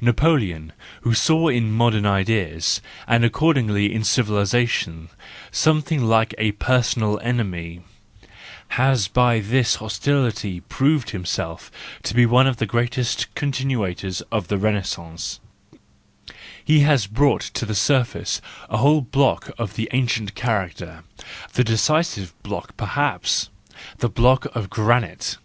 Napoleon, 0.00 0.72
who 1.02 1.12
saw 1.12 1.48
in 1.48 1.70
modern 1.70 2.06
ideas, 2.06 2.80
and 3.06 3.22
accord¬ 3.22 3.58
ingly 3.68 3.90
in 3.92 4.02
civilisation, 4.02 5.10
something 5.52 6.02
like 6.02 6.34
a 6.38 6.52
personal 6.52 7.18
WE 7.18 7.18
FEARLESS 7.18 7.26
ONES 7.26 7.48
321 7.48 7.68
enemy, 7.68 7.84
has 8.68 9.08
by 9.08 9.40
this 9.40 9.74
hostility 9.74 10.60
proved 10.60 11.10
himself 11.10 11.70
one 12.16 12.46
of 12.46 12.56
the 12.56 12.64
greatest 12.64 13.26
continuators 13.34 14.22
of 14.32 14.48
the 14.48 14.56
Renaissance: 14.56 15.38
he 16.64 16.80
has 16.80 17.06
brought 17.06 17.42
to 17.42 17.66
the 17.66 17.74
surface 17.74 18.40
a 18.70 18.78
whole 18.78 19.02
block 19.02 19.50
of 19.58 19.74
the 19.74 19.90
ancient 19.92 20.34
character, 20.34 21.04
the 21.52 21.62
decisive 21.62 22.32
block 22.42 22.74
perhaps, 22.78 23.50
the 23.98 24.08
block 24.08 24.46
of 24.56 24.70
granite. 24.70 25.36